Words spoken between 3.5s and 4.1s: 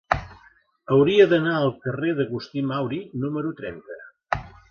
trenta.